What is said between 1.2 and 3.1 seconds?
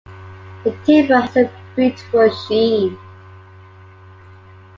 a beautiful sheen.